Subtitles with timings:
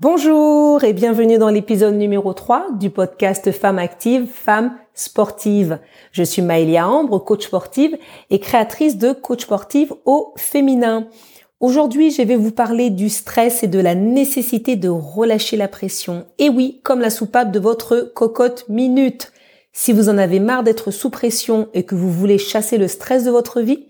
[0.00, 5.80] Bonjour et bienvenue dans l'épisode numéro 3 du podcast Femmes actives, Femmes sportives.
[6.12, 7.98] Je suis Maëlia Ambre, coach sportive
[8.30, 11.08] et créatrice de coach sportive au féminin.
[11.58, 16.26] Aujourd'hui, je vais vous parler du stress et de la nécessité de relâcher la pression.
[16.38, 19.32] Et oui, comme la soupape de votre cocotte minute.
[19.72, 23.24] Si vous en avez marre d'être sous pression et que vous voulez chasser le stress
[23.24, 23.86] de votre vie,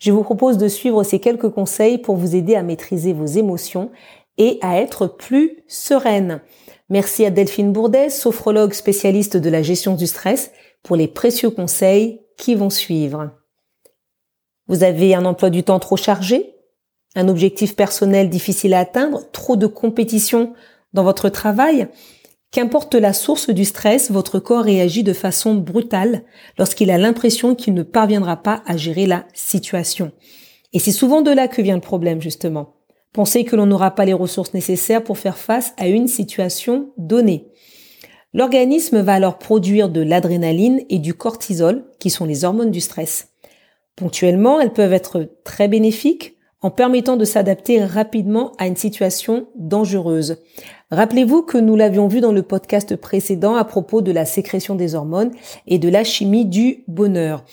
[0.00, 3.92] je vous propose de suivre ces quelques conseils pour vous aider à maîtriser vos émotions
[4.38, 6.40] et à être plus sereine.
[6.88, 10.50] Merci à Delphine Bourdet, sophrologue spécialiste de la gestion du stress,
[10.82, 13.30] pour les précieux conseils qui vont suivre.
[14.68, 16.54] Vous avez un emploi du temps trop chargé,
[17.14, 20.54] un objectif personnel difficile à atteindre, trop de compétition
[20.92, 21.88] dans votre travail.
[22.50, 26.22] Qu'importe la source du stress, votre corps réagit de façon brutale
[26.58, 30.12] lorsqu'il a l'impression qu'il ne parviendra pas à gérer la situation.
[30.74, 32.74] Et c'est souvent de là que vient le problème, justement.
[33.12, 37.48] Pensez que l'on n'aura pas les ressources nécessaires pour faire face à une situation donnée.
[38.32, 43.28] L'organisme va alors produire de l'adrénaline et du cortisol, qui sont les hormones du stress.
[43.96, 50.38] Ponctuellement, elles peuvent être très bénéfiques en permettant de s'adapter rapidement à une situation dangereuse.
[50.90, 54.94] Rappelez-vous que nous l'avions vu dans le podcast précédent à propos de la sécrétion des
[54.94, 55.32] hormones
[55.66, 57.44] et de la chimie du bonheur.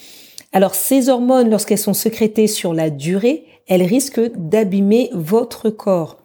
[0.53, 6.17] Alors ces hormones, lorsqu'elles sont sécrétées sur la durée, elles risquent d'abîmer votre corps.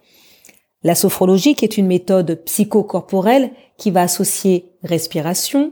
[0.83, 5.71] La sophrologie, qui est une méthode psychocorporelle qui va associer respiration,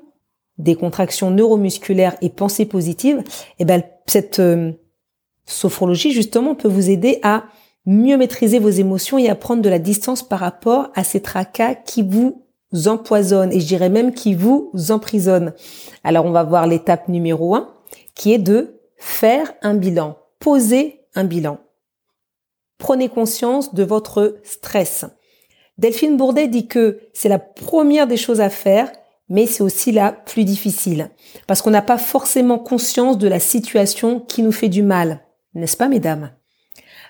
[0.57, 3.23] décontraction neuromusculaire et pensée positive,
[3.59, 4.71] eh ben, cette euh,
[5.45, 7.45] sophrologie, justement, peut vous aider à
[7.85, 11.75] mieux maîtriser vos émotions et à prendre de la distance par rapport à ces tracas
[11.75, 12.43] qui vous
[12.85, 15.53] empoisonnent et je dirais même qui vous emprisonnent.
[16.03, 17.69] Alors, on va voir l'étape numéro un,
[18.15, 21.59] qui est de faire un bilan, poser un bilan.
[22.77, 25.05] Prenez conscience de votre stress.
[25.77, 28.91] Delphine Bourdet dit que c'est la première des choses à faire,
[29.29, 31.09] mais c'est aussi la plus difficile,
[31.47, 35.21] parce qu'on n'a pas forcément conscience de la situation qui nous fait du mal,
[35.53, 36.31] n'est-ce pas mesdames?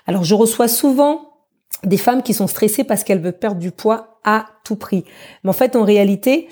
[0.06, 1.32] Alors je reçois souvent
[1.82, 5.04] des femmes qui sont stressées parce qu'elles veulent perdre du poids à tout prix.
[5.42, 6.48] Mais en fait, en réalité,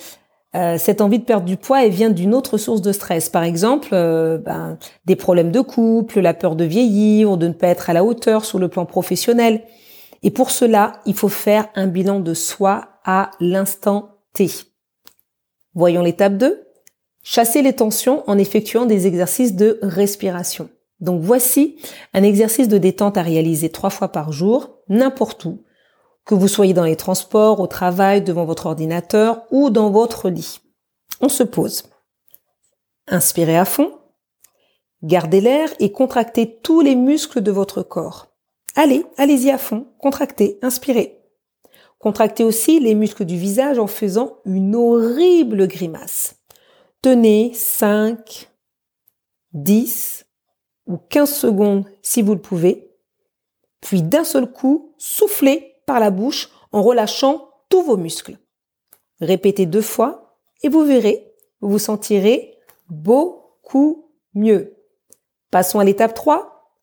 [0.55, 3.29] euh, cette envie de perdre du poids, vient d'une autre source de stress.
[3.29, 7.53] Par exemple, euh, ben, des problèmes de couple, la peur de vieillir, ou de ne
[7.53, 9.63] pas être à la hauteur sur le plan professionnel.
[10.23, 14.49] Et pour cela, il faut faire un bilan de soi à l'instant T.
[15.75, 16.63] Voyons l'étape 2.
[17.23, 20.69] Chasser les tensions en effectuant des exercices de respiration.
[21.01, 21.77] Donc voici
[22.15, 25.63] un exercice de détente à réaliser trois fois par jour, n'importe où,
[26.25, 30.61] que vous soyez dans les transports, au travail, devant votre ordinateur ou dans votre lit.
[31.21, 31.85] On se pose.
[33.09, 33.99] Inspirez à fond.
[35.03, 38.29] Gardez l'air et contractez tous les muscles de votre corps.
[38.77, 41.19] Allez, allez-y à fond, contractez, inspirez.
[41.99, 46.37] Contractez aussi les muscles du visage en faisant une horrible grimace.
[47.01, 48.49] Tenez 5,
[49.53, 50.25] 10
[50.87, 52.91] ou 15 secondes si vous le pouvez.
[53.81, 58.39] Puis d'un seul coup, soufflez par la bouche en relâchant tous vos muscles.
[59.21, 64.77] Répétez deux fois et vous verrez, vous vous sentirez beaucoup mieux.
[65.51, 66.77] Passons à l'étape 3.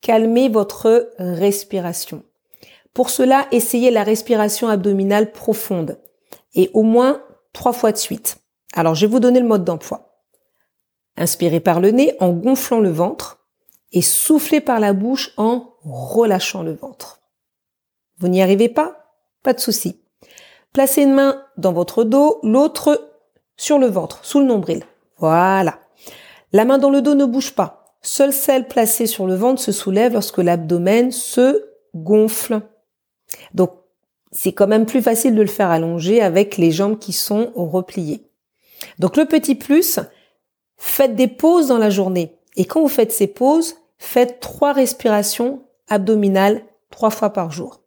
[0.00, 2.22] Calmez votre respiration.
[2.92, 5.98] Pour cela, essayez la respiration abdominale profonde
[6.54, 8.38] et au moins trois fois de suite.
[8.74, 10.22] Alors, je vais vous donner le mode d'emploi.
[11.16, 13.38] Inspirez par le nez en gonflant le ventre
[13.92, 17.20] et soufflez par la bouche en relâchant le ventre.
[18.18, 19.12] Vous n'y arrivez pas?
[19.42, 20.00] Pas de souci.
[20.72, 23.10] Placez une main dans votre dos, l'autre
[23.56, 24.84] sur le ventre, sous le nombril.
[25.18, 25.78] Voilà.
[26.52, 27.96] La main dans le dos ne bouge pas.
[28.02, 32.60] Seule celle placée sur le ventre se soulève lorsque l'abdomen se gonfle.
[33.54, 33.72] Donc,
[34.32, 38.28] c'est quand même plus facile de le faire allonger avec les jambes qui sont repliées.
[38.98, 39.98] Donc, le petit plus,
[40.76, 42.36] faites des pauses dans la journée.
[42.56, 47.80] Et quand vous faites ces pauses, faites trois respirations abdominales trois fois par jour.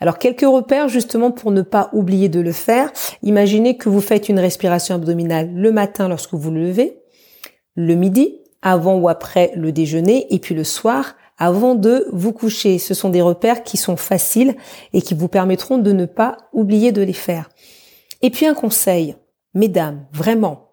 [0.00, 2.92] Alors quelques repères justement pour ne pas oublier de le faire.
[3.22, 7.00] Imaginez que vous faites une respiration abdominale le matin lorsque vous le levez,
[7.74, 12.78] le midi, avant ou après le déjeuner, et puis le soir avant de vous coucher.
[12.78, 14.56] Ce sont des repères qui sont faciles
[14.92, 17.48] et qui vous permettront de ne pas oublier de les faire.
[18.22, 19.16] Et puis un conseil,
[19.54, 20.70] mesdames, vraiment,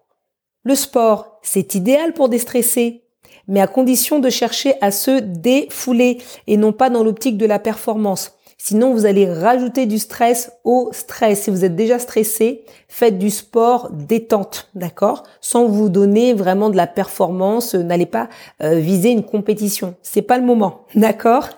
[0.64, 3.04] le sport, c'est idéal pour déstresser,
[3.46, 7.58] mais à condition de chercher à se défouler et non pas dans l'optique de la
[7.58, 8.33] performance.
[8.66, 11.42] Sinon, vous allez rajouter du stress au stress.
[11.42, 15.24] Si vous êtes déjà stressé, faites du sport détente, d'accord?
[15.42, 18.30] Sans vous donner vraiment de la performance, n'allez pas
[18.62, 19.96] euh, viser une compétition.
[20.02, 21.48] C'est pas le moment, d'accord?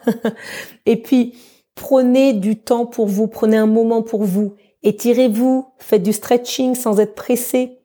[0.86, 1.34] Et puis,
[1.76, 4.54] Prenez du temps pour vous, prenez un moment pour vous.
[4.82, 7.78] Étirez-vous, faites du stretching sans être pressé.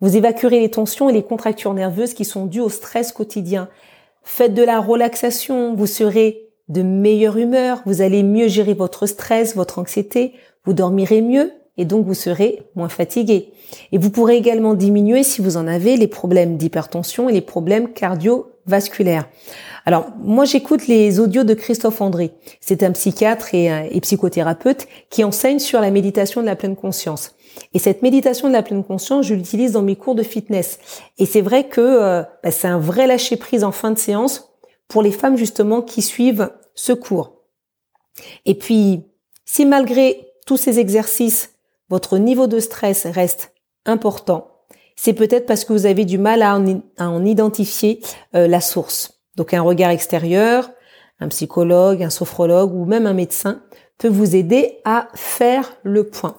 [0.00, 3.68] Vous évacuerez les tensions et les contractures nerveuses qui sont dues au stress quotidien.
[4.22, 9.56] Faites de la relaxation, vous serez de meilleure humeur, vous allez mieux gérer votre stress,
[9.56, 10.32] votre anxiété,
[10.64, 13.52] vous dormirez mieux et donc vous serez moins fatigué.
[13.90, 17.92] Et vous pourrez également diminuer, si vous en avez, les problèmes d'hypertension et les problèmes
[17.92, 19.28] cardiovasculaires.
[19.86, 22.32] Alors, moi, j'écoute les audios de Christophe André.
[22.60, 27.34] C'est un psychiatre et, et, psychothérapeute qui enseigne sur la méditation de la pleine conscience.
[27.74, 30.78] Et cette méditation de la pleine conscience, je l'utilise dans mes cours de fitness.
[31.18, 34.51] Et c'est vrai que euh, bah, c'est un vrai lâcher prise en fin de séance
[34.92, 37.38] pour les femmes justement qui suivent ce cours.
[38.44, 39.04] Et puis,
[39.46, 41.54] si malgré tous ces exercices,
[41.88, 43.54] votre niveau de stress reste
[43.86, 44.48] important,
[44.94, 48.02] c'est peut-être parce que vous avez du mal à en, identifier
[48.34, 49.22] euh, la source.
[49.36, 50.70] Donc un regard extérieur,
[51.20, 53.62] un psychologue, un sophrologue ou même un médecin
[53.96, 56.36] peut vous aider à faire le point.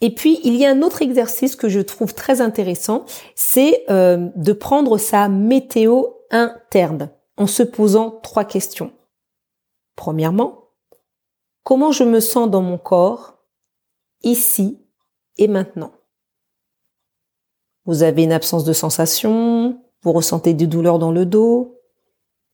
[0.00, 3.04] Et puis, il y a un autre exercice que je trouve très intéressant,
[3.34, 8.92] c'est euh, de prendre sa météo interne en se posant trois questions.
[9.96, 10.70] Premièrement,
[11.62, 13.38] comment je me sens dans mon corps,
[14.22, 14.80] ici
[15.36, 15.92] et maintenant?
[17.86, 21.80] Vous avez une absence de sensation, vous ressentez des douleurs dans le dos,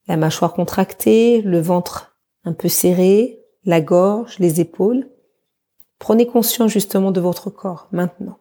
[0.07, 5.09] la mâchoire contractée, le ventre un peu serré, la gorge, les épaules.
[5.99, 8.39] Prenez conscience justement de votre corps maintenant.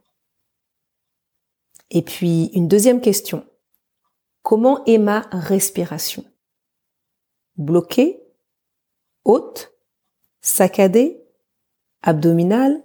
[1.92, 3.46] Et puis une deuxième question.
[4.42, 6.24] Comment est ma respiration?
[7.60, 8.24] Bloquée
[9.26, 9.74] Haute
[10.40, 11.22] Saccadée
[12.02, 12.82] Abdominale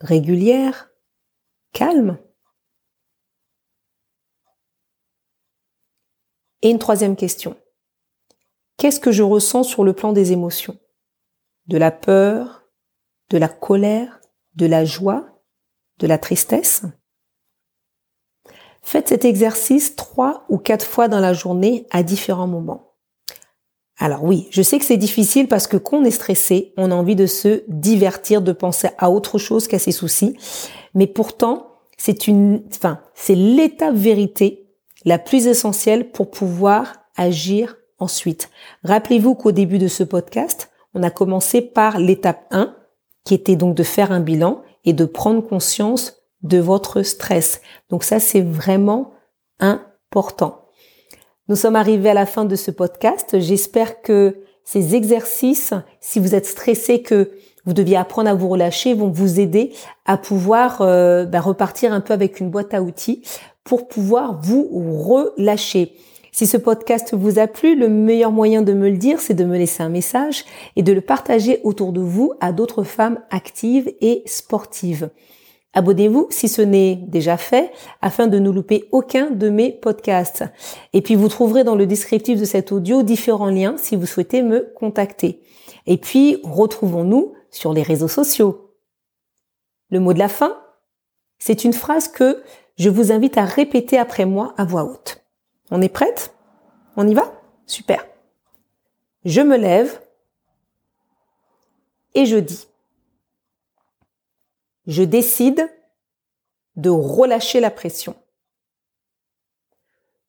[0.00, 0.88] Régulière
[1.74, 2.18] Calme
[6.62, 7.58] Et une troisième question.
[8.78, 10.78] Qu'est-ce que je ressens sur le plan des émotions?
[11.66, 12.64] De la peur,
[13.28, 14.22] de la colère,
[14.54, 15.42] de la joie,
[15.98, 16.84] de la tristesse?
[18.80, 22.89] Faites cet exercice trois ou quatre fois dans la journée à différents moments.
[24.02, 26.94] Alors oui, je sais que c'est difficile parce que quand on est stressé, on a
[26.94, 30.38] envie de se divertir, de penser à autre chose qu'à ses soucis.
[30.94, 31.66] Mais pourtant,
[31.98, 34.66] c'est une, enfin, c'est l'étape vérité
[35.04, 38.48] la plus essentielle pour pouvoir agir ensuite.
[38.84, 42.74] Rappelez-vous qu'au début de ce podcast, on a commencé par l'étape 1,
[43.24, 47.60] qui était donc de faire un bilan et de prendre conscience de votre stress.
[47.90, 49.12] Donc ça, c'est vraiment
[49.58, 50.59] important.
[51.50, 53.40] Nous sommes arrivés à la fin de ce podcast.
[53.40, 57.32] J'espère que ces exercices, si vous êtes stressé, que
[57.64, 59.72] vous deviez apprendre à vous relâcher, vont vous aider
[60.06, 63.22] à pouvoir euh, bah, repartir un peu avec une boîte à outils
[63.64, 65.96] pour pouvoir vous relâcher.
[66.30, 69.44] Si ce podcast vous a plu, le meilleur moyen de me le dire, c'est de
[69.44, 70.44] me laisser un message
[70.76, 75.10] et de le partager autour de vous à d'autres femmes actives et sportives.
[75.72, 77.72] Abonnez-vous si ce n'est déjà fait
[78.02, 80.44] afin de ne louper aucun de mes podcasts.
[80.92, 84.42] Et puis vous trouverez dans le descriptif de cet audio différents liens si vous souhaitez
[84.42, 85.42] me contacter.
[85.86, 88.74] Et puis retrouvons-nous sur les réseaux sociaux.
[89.90, 90.60] Le mot de la fin,
[91.38, 92.42] c'est une phrase que
[92.76, 95.24] je vous invite à répéter après moi à voix haute.
[95.70, 96.34] On est prête
[96.96, 97.32] On y va?
[97.66, 98.04] Super.
[99.24, 100.00] Je me lève
[102.14, 102.69] et je dis.
[104.86, 105.68] Je décide
[106.76, 108.14] de relâcher la pression.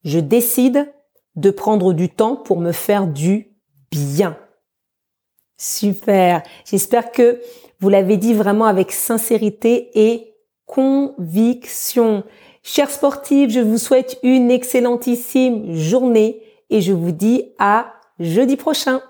[0.03, 0.91] Je décide
[1.35, 3.55] de prendre du temps pour me faire du
[3.91, 4.37] bien.
[5.57, 6.43] Super.
[6.65, 7.41] J'espère que
[7.79, 10.35] vous l'avez dit vraiment avec sincérité et
[10.65, 12.23] conviction.
[12.63, 19.01] Chers sportifs, je vous souhaite une excellentissime journée et je vous dis à jeudi prochain.